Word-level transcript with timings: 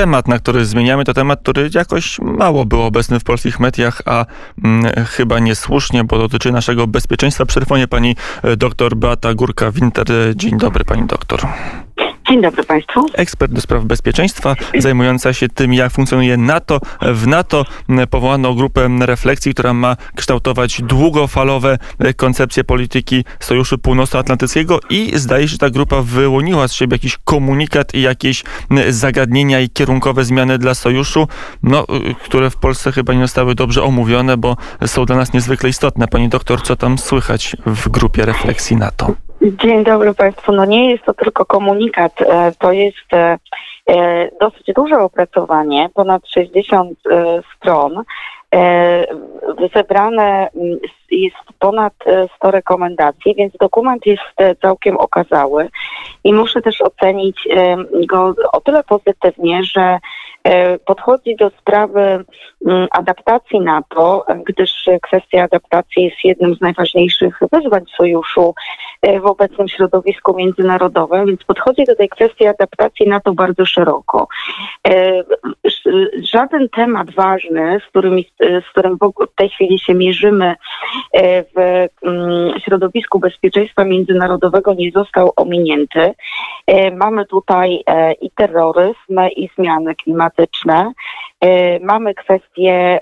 temat, 0.00 0.28
na 0.28 0.38
który 0.38 0.64
zmieniamy, 0.64 1.04
to 1.04 1.14
temat, 1.14 1.40
który 1.42 1.70
jakoś 1.74 2.18
mało 2.18 2.64
był 2.64 2.82
obecny 2.82 3.20
w 3.20 3.24
polskich 3.24 3.60
mediach, 3.60 4.02
a 4.04 4.26
mm, 4.64 4.92
chyba 5.06 5.38
niesłusznie, 5.38 6.04
bo 6.04 6.18
dotyczy 6.18 6.52
naszego 6.52 6.86
bezpieczeństwa. 6.86 7.46
Przerwanie 7.46 7.88
pani 7.88 8.16
e, 8.42 8.56
doktor 8.56 8.96
Beata 8.96 9.34
Górka-Winter. 9.34 10.06
Dzień 10.36 10.58
dobry, 10.58 10.84
pani 10.84 11.06
doktor. 11.06 11.40
Dzień 12.30 12.42
dobry 12.42 12.64
Państwu. 12.64 13.06
Ekspert 13.14 13.52
do 13.52 13.60
spraw 13.60 13.84
bezpieczeństwa, 13.84 14.56
zajmująca 14.78 15.32
się 15.32 15.48
tym, 15.48 15.74
jak 15.74 15.92
funkcjonuje 15.92 16.36
NATO. 16.36 16.80
W 17.00 17.26
NATO 17.26 17.64
powołano 18.10 18.54
grupę 18.54 18.88
refleksji, 19.00 19.54
która 19.54 19.74
ma 19.74 19.96
kształtować 20.16 20.82
długofalowe 20.82 21.78
koncepcje 22.16 22.64
polityki 22.64 23.24
Sojuszu 23.40 23.78
Północnoatlantyckiego 23.78 24.80
i 24.90 25.12
zdaje 25.14 25.48
się, 25.48 25.52
że 25.52 25.58
ta 25.58 25.70
grupa 25.70 26.02
wyłoniła 26.02 26.68
z 26.68 26.72
siebie 26.72 26.94
jakiś 26.94 27.18
komunikat 27.24 27.94
i 27.94 28.02
jakieś 28.02 28.44
zagadnienia 28.88 29.60
i 29.60 29.70
kierunkowe 29.70 30.24
zmiany 30.24 30.58
dla 30.58 30.74
Sojuszu, 30.74 31.28
no, 31.62 31.86
które 32.24 32.50
w 32.50 32.56
Polsce 32.56 32.92
chyba 32.92 33.12
nie 33.12 33.22
zostały 33.22 33.54
dobrze 33.54 33.82
omówione, 33.82 34.36
bo 34.36 34.56
są 34.86 35.04
dla 35.04 35.16
nas 35.16 35.32
niezwykle 35.32 35.68
istotne. 35.68 36.08
Pani 36.08 36.28
doktor, 36.28 36.62
co 36.62 36.76
tam 36.76 36.98
słychać 36.98 37.56
w 37.66 37.88
grupie 37.88 38.24
refleksji 38.24 38.76
NATO? 38.76 39.14
Dzień 39.42 39.84
dobry 39.84 40.14
Państwu. 40.14 40.52
No 40.52 40.64
nie 40.64 40.90
jest 40.90 41.04
to 41.04 41.14
tylko 41.14 41.44
komunikat, 41.44 42.22
e, 42.22 42.52
to 42.58 42.72
jest 42.72 43.14
e, 43.14 43.38
e, 43.88 44.28
dosyć 44.40 44.66
duże 44.76 44.98
opracowanie, 44.98 45.90
ponad 45.94 46.22
60 46.28 46.98
stron. 47.56 48.02
Zebrane 49.74 50.48
jest 51.22 51.58
ponad 51.58 51.92
100 52.36 52.50
rekomendacji, 52.50 53.34
więc 53.34 53.56
dokument 53.60 54.06
jest 54.06 54.58
całkiem 54.62 54.96
okazały 54.96 55.68
i 56.24 56.32
muszę 56.32 56.62
też 56.62 56.80
ocenić 56.80 57.48
go 58.06 58.34
o 58.52 58.60
tyle 58.60 58.84
pozytywnie, 58.84 59.64
że 59.64 59.98
podchodzi 60.86 61.36
do 61.36 61.50
sprawy 61.50 62.24
adaptacji 62.90 63.60
NATO, 63.60 64.24
gdyż 64.46 64.88
kwestia 65.02 65.42
adaptacji 65.42 66.04
jest 66.04 66.16
jednym 66.24 66.54
z 66.54 66.60
najważniejszych 66.60 67.40
wyzwań 67.52 67.82
sojuszu 67.96 68.54
E, 69.02 69.20
w 69.20 69.26
obecnym 69.26 69.68
środowisku 69.68 70.34
międzynarodowym, 70.36 71.26
więc 71.26 71.44
podchodzi 71.44 71.84
do 71.84 71.96
tej 71.96 72.08
kwestii 72.08 72.46
adaptacji 72.46 73.08
na 73.08 73.20
to 73.20 73.32
bardzo 73.32 73.66
szeroko. 73.66 74.28
E, 74.88 75.22
żaden 76.32 76.68
temat 76.68 77.10
ważny, 77.10 77.80
z 77.86 77.90
którym, 77.90 78.22
z 78.40 78.70
którym 78.70 78.98
w 79.32 79.34
tej 79.34 79.48
chwili 79.48 79.78
się 79.78 79.94
mierzymy 79.94 80.46
e, 80.46 80.56
w 81.56 81.86
mm, 82.02 82.60
środowisku 82.60 83.18
bezpieczeństwa 83.18 83.84
międzynarodowego 83.84 84.74
nie 84.74 84.90
został 84.90 85.32
ominięty. 85.36 86.14
Mamy 86.92 87.26
tutaj 87.26 87.84
i 88.20 88.30
terroryzm, 88.30 89.20
i 89.36 89.48
zmiany 89.58 89.94
klimatyczne. 89.94 90.92
Mamy 91.80 92.14
kwestie 92.14 93.00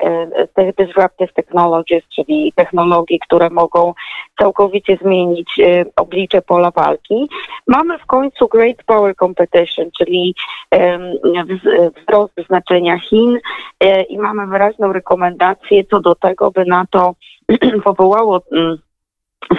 disruptive 0.79 1.33
technologies, 1.33 2.03
czyli 2.15 2.53
technologii, 2.57 3.19
które 3.19 3.51
mogą 3.51 3.95
całkowicie 4.39 4.99
zmienić 5.03 5.61
oblicze 5.97 6.43
pola 6.43 6.71
walki. 6.71 7.29
Mamy 7.67 7.99
w 7.99 8.07
końcu 8.07 8.49
Great 8.49 8.83
Power 8.87 9.17
Competition, 9.17 9.91
czyli 9.99 10.35
wzrost 12.03 12.35
znaczenia 12.49 12.99
Chin 12.99 13.39
e, 13.81 14.03
i 14.03 14.19
mamy 14.19 14.47
wyraźną 14.47 14.93
rekomendację 14.93 15.85
co 15.85 16.01
do 16.01 16.15
tego, 16.15 16.51
by 16.51 16.65
NATO 16.65 17.15
powołało 17.85 18.41
mm, 18.53 18.79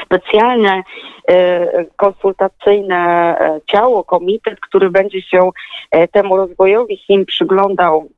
specjalne 0.05 0.83
e, 1.27 1.85
konsultacyjne 1.95 2.95
e, 3.39 3.61
ciało, 3.65 4.03
komitet, 4.03 4.59
który 4.59 4.89
będzie 4.89 5.21
się 5.21 5.49
temu 6.11 6.37
rozwojowi 6.37 6.97
Chin 6.97 7.25
przyglądał 7.25 8.09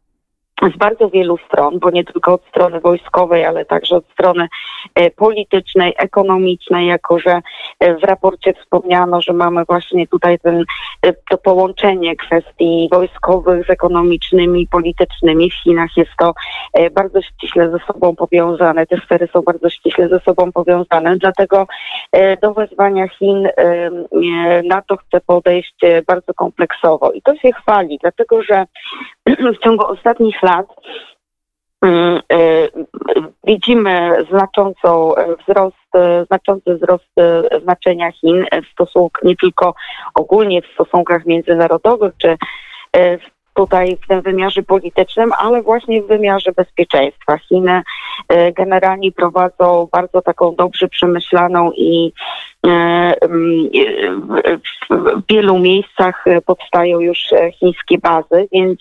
z 0.69 0.77
bardzo 0.77 1.09
wielu 1.09 1.38
stron, 1.38 1.80
bo 1.80 1.89
nie 1.89 2.03
tylko 2.03 2.33
od 2.33 2.45
strony 2.45 2.80
wojskowej, 2.80 3.45
ale 3.45 3.66
także 3.66 3.95
od 3.95 4.05
strony 4.09 4.47
e, 4.95 5.11
politycznej, 5.11 5.94
ekonomicznej, 5.97 6.88
jako 6.88 7.20
że 7.20 7.31
e, 7.31 7.42
w 7.81 8.03
raporcie 8.03 8.53
wspomniano, 8.53 9.21
że 9.21 9.33
mamy 9.33 9.65
właśnie 9.65 10.08
tutaj 10.08 10.39
ten, 10.39 10.64
e, 11.02 11.14
to 11.30 11.37
połączenie 11.37 12.15
kwestii 12.15 12.89
wojskowych 12.92 13.65
z 13.65 13.69
ekonomicznymi, 13.69 14.67
politycznymi. 14.67 15.52
W 15.52 15.64
Chinach 15.64 15.97
jest 15.97 16.11
to 16.19 16.33
bardzo 16.92 17.21
ściśle 17.21 17.71
ze 17.71 17.80
sobą 17.80 18.15
powiązane, 18.15 18.86
te 18.86 18.97
sfery 18.97 19.27
są 19.33 19.42
bardzo 19.42 19.69
ściśle 19.69 20.09
ze 20.09 20.19
sobą 20.19 20.52
powiązane, 20.52 21.17
dlatego 21.17 21.67
do 22.42 22.53
wezwania 22.53 23.08
Chin 23.08 23.47
na 24.63 24.81
to 24.81 24.98
chce 24.98 25.21
podejść 25.21 25.75
bardzo 26.08 26.33
kompleksowo 26.33 27.11
i 27.11 27.21
to 27.21 27.36
się 27.36 27.52
chwali, 27.52 27.98
dlatego 28.02 28.43
że 28.43 28.65
w 29.55 29.63
ciągu 29.63 29.86
ostatnich 29.86 30.43
lat 30.43 30.65
e, 30.69 31.20
widzimy 33.43 34.25
znaczącą 34.30 35.14
wzrost, 35.42 35.77
znaczący 36.27 36.75
wzrost 36.75 37.09
znaczenia 37.64 38.11
Chin 38.11 38.45
w 38.64 38.71
stosunku 38.71 39.27
nie 39.27 39.36
tylko 39.36 39.73
ogólnie 40.14 40.61
w 40.61 40.67
stosunkach 40.73 41.25
międzynarodowych 41.25 42.14
czy 42.17 42.37
e, 42.97 43.17
tutaj 43.54 43.98
w 44.04 44.08
tym 44.08 44.22
wymiarze 44.22 44.64
politycznym, 44.64 45.32
ale 45.39 45.62
właśnie 45.62 46.02
w 46.02 46.08
wymiarze 46.08 46.52
bezpieczeństwa. 46.52 47.38
Chiny 47.38 47.82
e, 48.28 48.52
generalnie 48.52 49.12
prowadzą 49.12 49.88
bardzo 49.92 50.22
taką 50.22 50.56
dobrze 50.56 50.88
przemyślaną 50.88 51.72
i 51.72 52.14
w 54.90 55.22
wielu 55.30 55.60
miejscach 55.60 56.26
powstają 56.45 57.00
już 57.00 57.20
chińskie 57.60 57.98
bazy, 57.98 58.48
więc 58.52 58.80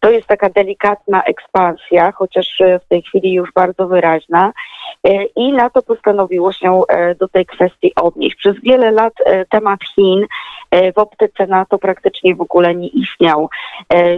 to 0.00 0.10
jest 0.10 0.26
taka 0.26 0.50
delikatna 0.50 1.22
ekspansja, 1.22 2.12
chociaż 2.12 2.58
w 2.84 2.88
tej 2.88 3.02
chwili 3.02 3.32
już 3.32 3.52
bardzo 3.52 3.86
wyraźna. 3.86 4.52
I 5.36 5.52
NATO 5.52 5.82
postanowiło 5.82 6.52
się 6.52 6.82
do 7.20 7.28
tej 7.28 7.46
kwestii 7.46 7.92
odnieść. 7.94 8.36
Przez 8.36 8.60
wiele 8.62 8.90
lat 8.90 9.12
temat 9.50 9.80
Chin 9.94 10.26
w 10.94 10.98
optyce 10.98 11.46
NATO 11.46 11.78
praktycznie 11.78 12.34
w 12.34 12.40
ogóle 12.40 12.74
nie 12.74 12.88
istniał. 12.88 13.48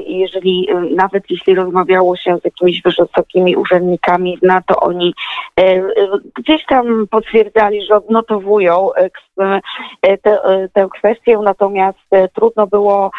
Jeżeli 0.07 0.69
nawet 0.97 1.31
jeśli 1.31 1.55
rozmawiało 1.55 2.17
się 2.17 2.39
z 2.39 2.45
jakimiś 2.45 2.83
wysokimi 2.83 3.57
urzędnikami 3.57 4.39
z 4.43 4.47
NATO, 4.47 4.81
oni 4.81 5.15
gdzieś 6.37 6.67
tam 6.67 7.07
potwierdzali, 7.11 7.87
że 7.87 7.97
odnotowują 7.97 8.91
E, 9.41 9.61
e, 10.07 10.19
e, 10.27 10.69
tę 10.69 10.89
kwestię, 10.99 11.39
natomiast 11.39 11.99
trudno 12.35 12.67
było 12.67 13.11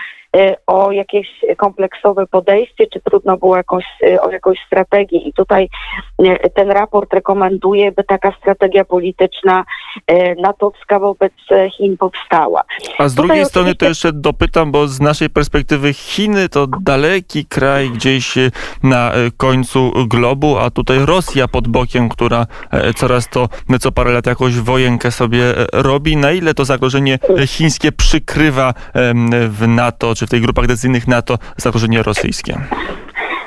o 0.68 0.92
jakieś 0.92 1.28
kompleksowe 1.58 2.28
podejście, 2.28 2.88
czy 2.88 3.00
trudno 3.00 3.38
było 3.38 3.58
jakąś, 3.58 3.86
o 4.22 4.32
jakąś 4.32 4.58
strategię. 4.68 5.18
I 5.18 5.34
tutaj 5.34 5.70
ten 6.56 6.72
raport 6.72 7.14
rekomenduje, 7.14 7.92
by 7.92 8.04
taka 8.04 8.32
strategia 8.32 8.86
polityczna 8.86 9.64
natowska 10.38 11.00
wobec 11.00 11.34
Chin 11.78 11.98
powstała. 11.98 12.64
A 12.98 13.08
z 13.08 13.16
drugiej 13.16 13.46
strony 13.46 13.76
to 13.76 13.86
jeszcze 13.86 14.14
dopytam, 14.14 14.72
bo 14.72 14.88
z 14.88 15.00
naszej 15.00 15.30
perspektywy 15.30 15.94
Chiny 15.94 16.50
to 16.50 16.68
daleki 16.68 17.46
kraj 17.46 17.90
gdzieś 17.90 18.36
na 18.84 19.12
końcu 19.38 19.92
globu, 20.08 20.58
a 20.58 20.70
tutaj 20.70 21.06
Rosja 21.06 21.48
pod 21.48 21.68
bokiem, 21.68 22.09
która 22.09 22.46
coraz 22.96 23.30
to 23.30 23.48
co 23.80 23.92
parę 23.92 24.12
lat 24.12 24.26
jakąś 24.26 24.56
wojenkę 24.56 25.12
sobie 25.12 25.53
robi. 25.74 26.11
Na 26.18 26.32
ile 26.32 26.54
to 26.54 26.66
zagrożenie 26.66 27.20
chińskie 27.48 27.92
przykrywa 27.92 28.74
w 29.48 29.68
NATO, 29.68 30.16
czy 30.16 30.28
w 30.28 30.30
tych 30.30 30.42
grupach 30.42 30.68
decyzyjnych 30.68 31.08
NATO 31.08 31.38
zagrożenie 31.58 32.04
rosyjskie? 32.04 32.58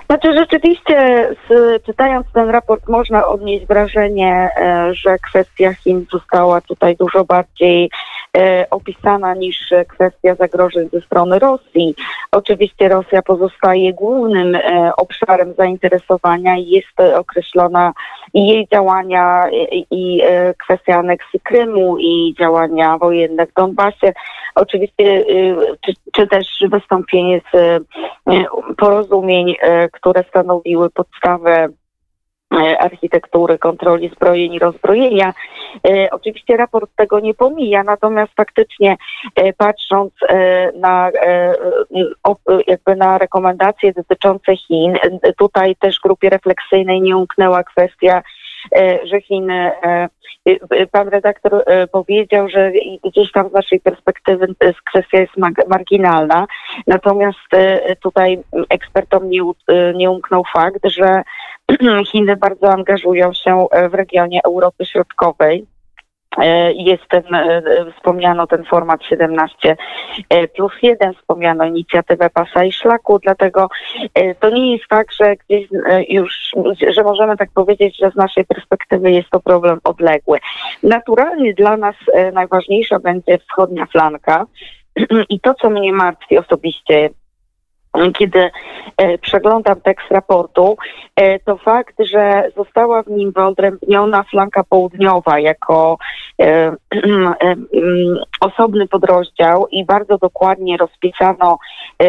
Znaczy 0.07 0.33
rzeczywiście, 0.33 1.29
z, 1.49 1.83
czytając 1.83 2.27
ten 2.33 2.51
raport, 2.51 2.89
można 2.89 3.27
odnieść 3.27 3.67
wrażenie, 3.67 4.51
e, 4.57 4.95
że 4.95 5.19
kwestia 5.19 5.75
Chin 5.75 6.07
została 6.13 6.61
tutaj 6.61 6.97
dużo 6.97 7.25
bardziej 7.25 7.91
e, 8.37 8.67
opisana 8.71 9.35
niż 9.35 9.73
kwestia 9.89 10.35
zagrożeń 10.35 10.89
ze 10.93 11.01
strony 11.01 11.39
Rosji. 11.39 11.95
Oczywiście 12.33 12.89
Rosja 12.89 13.23
pozostaje 13.23 13.93
głównym 13.93 14.55
e, 14.55 14.93
obszarem 14.97 15.55
zainteresowania 15.59 16.57
i 16.57 16.67
jest 16.67 17.01
określona 17.17 17.93
i 18.35 18.49
jej 18.49 18.69
działania 18.73 19.45
i, 19.51 19.87
i 19.91 20.23
kwestia 20.65 20.97
aneksji 20.97 21.41
Krymu 21.41 21.99
i 21.99 22.35
działania 22.39 22.99
wojenne 22.99 23.47
w 23.47 23.53
Donbasie. 23.53 24.13
Oczywiście 24.55 25.25
czy, 25.87 25.93
czy 26.13 26.27
też 26.27 26.65
wystąpienie 26.71 27.41
z 27.55 27.83
porozumień, 28.77 29.55
które 29.93 30.25
stanowiły 30.29 30.91
podstawę 30.91 31.65
e, 31.65 31.69
architektury 32.79 33.59
kontroli 33.59 34.09
zbrojeń 34.09 34.55
i 34.55 34.59
rozbrojenia. 34.59 35.35
E, 35.89 36.11
oczywiście 36.11 36.57
raport 36.57 36.91
tego 36.97 37.21
nie 37.21 37.35
pomija, 37.35 37.83
natomiast 37.83 38.33
faktycznie 38.37 38.97
e, 39.35 39.53
patrząc 39.53 40.13
na, 40.75 41.11
jakby 42.67 42.97
na 42.97 43.19
rekomendacje 43.19 43.93
dotyczące 43.93 44.57
Chin, 44.57 44.95
tutaj 45.39 45.77
też 45.77 46.01
grupie 46.01 46.31
refleksyjnej 46.31 47.03
nie 47.03 47.17
umknęła 47.17 47.65
kwestia 47.65 48.23
że 49.05 49.21
Chiny, 49.21 49.71
pan 50.93 51.09
redaktor 51.09 51.65
powiedział, 51.93 52.49
że 52.49 52.73
gdzieś 53.05 53.33
tam 53.33 53.49
z 53.49 53.53
naszej 53.53 53.81
perspektywy 53.81 54.47
kwestia 54.91 55.19
jest 55.19 55.33
marginalna, 55.69 56.47
natomiast 56.87 57.49
tutaj 58.03 58.39
ekspertom 58.69 59.31
nie, 59.31 59.41
nie 59.95 60.11
umknął 60.11 60.43
fakt, 60.53 60.81
że 60.85 61.23
Chiny 62.13 62.37
bardzo 62.37 62.73
angażują 62.73 63.33
się 63.33 63.67
w 63.91 63.95
regionie 63.95 64.41
Europy 64.45 64.87
Środkowej. 64.87 65.67
E, 66.39 66.73
jest 66.73 67.09
ten, 67.09 67.35
e, 67.35 67.63
wspomniano 67.97 68.47
ten 68.47 68.65
format 68.65 69.05
17 69.05 69.77
e, 70.29 70.49
plus 70.49 70.73
1, 70.83 71.15
wspomniano 71.15 71.65
inicjatywę 71.65 72.31
pasa 72.31 72.65
i 72.65 72.73
szlaku, 72.73 73.19
dlatego 73.19 73.69
to 74.41 74.51
nie 74.51 74.73
jest 74.73 74.85
tak, 74.89 75.13
że 75.13 75.37
gdzieś 75.37 75.69
już, 76.09 76.51
że 76.89 77.03
możemy 77.03 77.37
tak 77.37 77.51
powiedzieć, 77.55 77.99
że 77.99 78.11
z 78.11 78.15
naszej 78.15 78.45
perspektywy 78.45 79.11
jest 79.11 79.31
to 79.31 79.41
problem 79.41 79.79
odległy. 79.85 80.39
Naturalnie 80.83 81.55
dla 81.55 81.77
nas 81.77 81.95
najważniejsza 82.33 82.99
będzie 82.99 83.39
wschodnia 83.39 83.87
flanka 83.87 84.47
i 85.29 85.41
to, 85.41 85.55
co 85.55 85.71
mnie 85.71 85.93
martwi 85.93 86.39
osobiście 86.39 87.11
kiedy 88.19 88.51
e, 88.97 89.19
przeglądam 89.19 89.81
tekst 89.81 90.11
raportu, 90.11 90.77
e, 91.17 91.39
to 91.39 91.57
fakt, 91.57 91.95
że 91.99 92.51
została 92.57 93.03
w 93.03 93.07
nim 93.07 93.33
wyodrębniona 93.33 94.23
flanka 94.23 94.65
południowa 94.65 95.39
jako 95.39 95.99
e, 96.43 96.77
osobny 98.41 98.89
podrozdział 98.89 99.67
i 99.67 99.85
bardzo 99.85 100.19
dokładnie 100.19 100.77
rozpisano, 100.77 101.59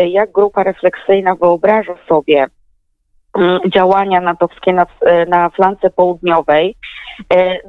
jak 0.08 0.32
grupa 0.32 0.64
refleksyjna 0.64 1.36
wyobraża 1.36 1.96
sobie 2.10 2.48
działania 3.70 4.22
natowskie 4.22 4.74
na, 4.74 4.86
na 5.28 5.50
flance 5.50 5.90
południowej. 5.90 6.76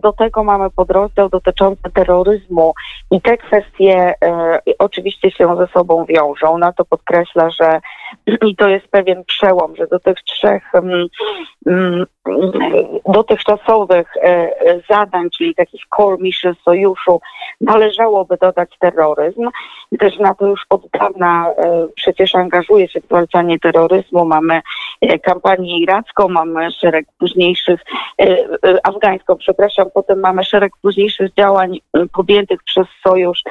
Do 0.02 0.12
tego 0.12 0.44
mamy 0.44 0.70
podrozdział 0.70 1.28
dotyczący 1.28 1.90
terroryzmu 1.94 2.74
i 3.10 3.20
te 3.20 3.36
kwestie 3.36 4.14
oczywiście 4.78 5.30
się 5.30 5.56
ze 5.56 5.66
sobą 5.66 6.04
wiążą. 6.04 6.58
Na 6.58 6.72
to 6.72 6.84
podkreśla, 6.84 7.50
że 7.50 7.80
i 8.48 8.56
to 8.56 8.68
jest 8.68 8.88
pewien 8.88 9.24
przełom, 9.24 9.76
że 9.76 9.86
do 9.86 9.98
tych 9.98 10.16
trzech 10.22 10.62
um, 10.74 11.06
um, 11.66 12.06
dotychczasowych 13.08 14.16
e, 14.16 14.22
e, 14.22 14.80
zadań, 14.90 15.30
czyli 15.30 15.54
takich 15.54 15.80
core 15.96 16.16
mission 16.20 16.54
sojuszu, 16.64 17.20
należałoby 17.60 18.36
dodać 18.40 18.70
terroryzm. 18.78 19.48
Też 19.98 20.18
na 20.18 20.34
to 20.34 20.46
już 20.46 20.60
od 20.70 20.82
dawna 20.98 21.50
e, 21.50 21.88
przecież 21.94 22.34
angażuje 22.34 22.88
się 22.88 23.00
w 23.00 23.04
zwalczanie 23.04 23.58
terroryzmu. 23.58 24.24
Mamy 24.24 24.60
kampanię 25.22 25.78
iracką, 25.78 26.28
mamy 26.28 26.70
szereg 26.70 27.06
późniejszych, 27.18 27.80
przepraszam, 29.38 29.86
potem 29.94 30.20
mamy 30.20 30.44
szereg 30.44 30.72
późniejszych 30.82 31.34
działań 31.34 31.78
podjętych 32.12 32.62
przez 32.64 32.86
sojusz, 33.06 33.42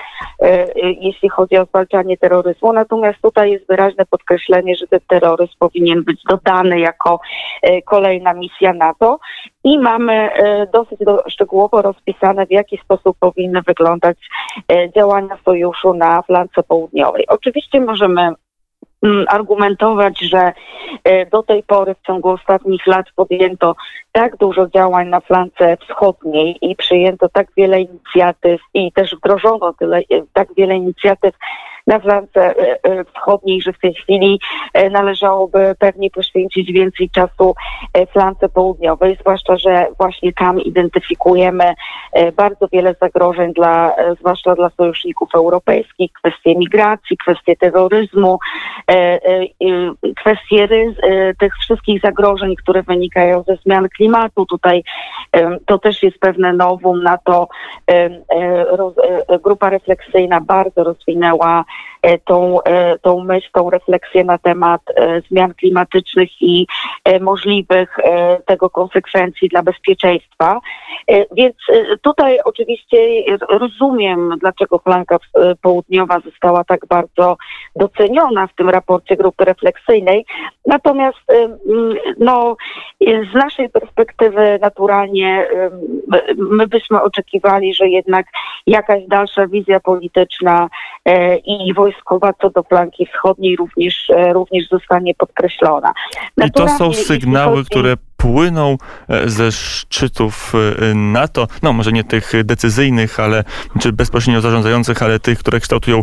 jeśli 0.76 1.30
chodzi 1.30 1.58
o 1.58 1.66
zwalczanie 1.66 2.18
terroryzmu. 2.18 2.74
Natomiast 2.74 3.22
tutaj 3.22 3.52
jest 3.52 3.68
wyraźne 3.68 4.06
podkreślenie, 4.06 4.76
że 4.76 4.88
ten 4.88 5.00
terroryzm 5.08 5.54
powinien 5.60 6.04
być 6.04 6.24
dodany 6.30 6.80
jako 6.80 7.20
kolejna 7.86 8.34
misja 8.34 8.74
NATO 8.74 9.20
i 9.64 9.80
mamy 9.80 10.30
dosyć 10.74 11.00
szczegółowo 11.28 11.82
rozpisane, 11.82 12.46
w 12.46 12.52
jaki 12.52 12.78
sposób 12.78 13.18
powinny 13.20 13.62
wyglądać 13.62 14.18
działania 14.96 15.38
sojuszu 15.46 15.94
na 15.94 16.22
flance 16.22 16.64
południowej. 16.64 17.28
Oczywiście 17.28 17.80
możemy 17.80 18.34
argumentować, 19.28 20.20
że 20.20 20.54
e, 21.04 21.26
do 21.26 21.44
tej 21.44 21.64
pory 21.64 21.96
w 21.96 22.08
ciągu 22.08 22.30
ostatnich 22.30 22.88
lat 22.88 23.06
podjęto 23.16 23.76
tak 24.12 24.38
dużo 24.38 24.68
działań 24.68 25.08
na 25.08 25.20
flance 25.20 25.78
wschodniej 25.78 26.58
i 26.62 26.76
przyjęto 26.76 27.30
tak 27.30 27.48
wiele 27.58 27.82
inicjatyw 27.82 28.62
i 28.74 28.92
też 28.92 29.16
wdrożono 29.16 29.74
tyle, 29.74 30.02
tak 30.34 30.48
wiele 30.58 30.76
inicjatyw 30.76 31.36
na 31.88 32.00
flance 32.00 32.42
e, 32.42 32.84
e, 32.84 33.06
wschodniej, 33.26 33.62
że 33.62 33.74
w 33.74 33.80
tej 33.80 33.94
chwili 33.94 34.40
e, 34.74 34.90
należałoby 34.90 35.76
pewnie 35.80 36.10
poświęcić 36.10 36.72
więcej 36.72 37.10
czasu 37.10 37.56
flance 38.12 38.50
południowej, 38.50 39.18
zwłaszcza, 39.22 39.58
że 39.58 39.88
właśnie 39.98 40.34
tam 40.34 40.62
identyfikujemy 40.62 41.74
bardzo 42.36 42.68
wiele 42.72 42.96
zagrożeń 43.02 43.54
dla, 43.54 43.96
zwłaszcza 44.20 44.56
dla 44.56 44.70
sojuszników 44.70 45.30
europejskich, 45.36 46.12
kwestie 46.12 46.56
migracji, 46.56 47.18
kwestie 47.18 47.56
terroryzmu, 47.56 48.40
kwestie 50.16 50.68
tych 51.40 51.54
wszystkich 51.56 52.02
zagrożeń, 52.02 52.56
które 52.56 52.84
wynikają 52.84 53.44
ze 53.48 53.56
zmian 53.56 53.90
klimatu. 53.90 54.46
Tutaj 54.46 54.84
to 55.66 55.80
też 55.80 56.04
jest 56.04 56.20
pewne 56.20 56.54
nowum, 56.54 57.04
na 57.04 57.18
to 57.18 57.48
grupa 59.44 59.70
refleksyjna 59.70 60.42
bardzo 60.42 60.84
rozwinęła 60.84 61.66
E, 61.95 61.95
tą, 62.26 62.62
e, 62.64 63.00
tą 63.00 63.24
myśl, 63.24 63.50
tą 63.54 63.70
refleksję 63.70 64.24
na 64.24 64.38
temat 64.38 64.82
e, 64.96 65.22
zmian 65.22 65.54
klimatycznych 65.54 66.42
i 66.42 66.68
możliwych 67.22 67.98
tego 68.46 68.70
konsekwencji 68.70 69.50
dla 69.50 69.64
bezpieczeństwa. 69.64 70.60
Więc 71.32 71.56
tutaj 72.02 72.40
oczywiście 72.46 72.98
rozumiem, 73.50 74.34
dlaczego 74.40 74.80
flanka 74.80 75.18
południowa 75.62 76.20
została 76.20 76.64
tak 76.64 76.86
bardzo 76.88 77.38
doceniona 77.76 78.48
w 78.48 78.56
tym 78.56 78.70
raporcie 78.70 79.18
grupy 79.18 79.46
refleksyjnej. 79.46 80.26
Natomiast 80.66 81.18
no, 82.20 82.56
z 83.02 83.34
naszej 83.34 83.70
perspektywy 83.70 84.60
naturalnie 84.62 85.48
my 86.38 86.68
byśmy 86.68 87.02
oczekiwali, 87.02 87.74
że 87.74 87.88
jednak 87.88 88.26
jakaś 88.68 89.04
dalsza 89.08 89.48
wizja 89.48 89.80
polityczna 89.80 90.70
i 91.46 91.74
wojskowa 91.74 91.95
co 92.42 92.50
do 92.50 92.64
flanki 92.64 93.06
wschodniej 93.06 93.56
również, 93.56 94.10
e, 94.10 94.34
również 94.34 94.68
zostanie 94.70 95.14
podkreślona. 95.16 95.94
I 96.46 96.52
to 96.52 96.68
są 96.68 96.94
sygnały, 96.94 97.66
które 97.66 97.98
płyną 98.26 98.78
e, 99.10 99.30
ze 99.30 99.52
szczytów 99.52 100.54
e, 100.56 100.96
NATO, 100.96 101.48
no 101.64 101.74
może 101.74 101.92
nie 101.92 102.04
tych 102.04 102.32
decyzyjnych, 102.44 103.20
ale 103.20 103.44
czy 103.80 103.94
bezpośrednio 103.94 104.42
zarządzających, 104.42 105.04
ale 105.04 105.20
tych, 105.20 105.40
które 105.40 105.60
kształtują 105.60 106.02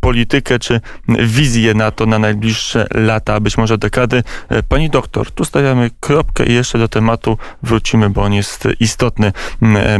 politykę 0.00 0.58
czy 0.58 0.80
wizję 1.08 1.74
NATO 1.74 2.06
na 2.06 2.18
najbliższe 2.18 2.86
lata, 2.94 3.40
być 3.40 3.58
może 3.58 3.78
dekady. 3.78 4.22
Pani 4.68 4.90
doktor, 4.90 5.30
tu 5.30 5.44
stawiamy 5.44 5.90
kropkę 6.00 6.46
i 6.46 6.52
jeszcze 6.52 6.78
do 6.78 6.88
tematu 6.88 7.38
wrócimy, 7.62 8.10
bo 8.10 8.22
on 8.22 8.32
jest 8.32 8.68
istotny. 8.80 9.32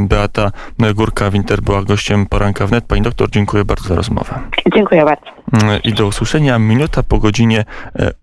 Beata 0.01 0.51
Górka-Winter 0.79 1.61
była 1.61 1.83
gościem 1.83 2.27
poranka 2.27 2.67
wnet. 2.67 2.85
Pani 2.85 3.03
doktor, 3.03 3.31
dziękuję 3.31 3.65
bardzo 3.65 3.89
za 3.89 3.95
rozmowę. 3.95 4.41
Dziękuję 4.75 5.05
bardzo. 5.05 5.27
I 5.85 5.93
do 5.93 6.07
usłyszenia 6.07 6.59
minuta 6.59 7.03
po 7.03 7.19
godzinie 7.19 7.65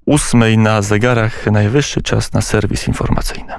ósmej 0.06 0.58
na 0.58 0.82
zegarach. 0.82 1.46
Najwyższy 1.52 2.02
czas 2.02 2.34
na 2.34 2.42
serwis 2.60 2.88
informacyjny. 2.88 3.54